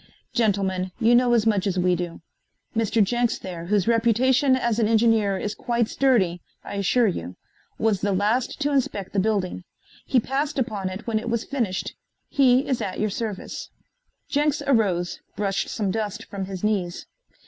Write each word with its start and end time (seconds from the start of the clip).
Gentlemen, 0.33 0.91
you 0.99 1.13
know 1.13 1.31
as 1.35 1.45
much 1.45 1.67
as 1.67 1.77
we 1.77 1.95
do. 1.95 2.21
Mr. 2.75 3.03
Jenks 3.03 3.37
there, 3.37 3.65
whose 3.65 3.87
reputation 3.87 4.55
as 4.55 4.79
an 4.79 4.87
engineer 4.87 5.37
is 5.37 5.53
quite 5.53 5.87
sturdy, 5.87 6.41
I 6.63 6.73
assure 6.77 7.05
you, 7.05 7.35
was 7.77 8.01
the 8.01 8.11
last 8.11 8.59
to 8.61 8.71
inspect 8.71 9.13
the 9.13 9.19
building. 9.19 9.63
He 10.07 10.19
passed 10.19 10.57
upon 10.57 10.89
it 10.89 11.05
when 11.05 11.19
it 11.19 11.29
was 11.29 11.43
finished. 11.43 11.93
He 12.29 12.67
is 12.67 12.81
at 12.81 12.99
your 12.99 13.11
service." 13.11 13.69
Jenks 14.27 14.63
arose, 14.65 15.19
brushed 15.35 15.69
some 15.69 15.91
dust 15.91 16.25
from 16.25 16.45
his 16.45 16.63
knees. 16.63 17.05